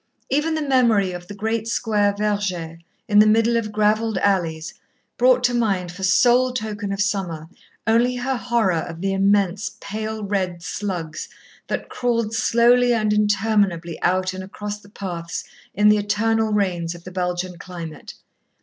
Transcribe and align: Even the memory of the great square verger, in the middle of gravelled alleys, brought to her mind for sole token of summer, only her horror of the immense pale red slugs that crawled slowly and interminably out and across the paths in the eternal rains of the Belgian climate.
Even 0.31 0.55
the 0.55 0.63
memory 0.63 1.11
of 1.11 1.27
the 1.27 1.35
great 1.35 1.67
square 1.67 2.15
verger, 2.17 2.79
in 3.07 3.19
the 3.19 3.27
middle 3.27 3.55
of 3.55 3.71
gravelled 3.71 4.17
alleys, 4.17 4.73
brought 5.15 5.43
to 5.43 5.53
her 5.53 5.59
mind 5.59 5.91
for 5.91 6.01
sole 6.01 6.51
token 6.53 6.91
of 6.91 6.99
summer, 6.99 7.47
only 7.85 8.15
her 8.15 8.35
horror 8.35 8.79
of 8.79 9.01
the 9.01 9.13
immense 9.13 9.77
pale 9.79 10.23
red 10.23 10.63
slugs 10.63 11.29
that 11.67 11.87
crawled 11.87 12.33
slowly 12.33 12.91
and 12.95 13.13
interminably 13.13 14.01
out 14.01 14.33
and 14.33 14.43
across 14.43 14.79
the 14.79 14.89
paths 14.89 15.43
in 15.75 15.87
the 15.87 15.97
eternal 15.97 16.51
rains 16.51 16.95
of 16.95 17.03
the 17.03 17.11
Belgian 17.11 17.59
climate. 17.59 18.15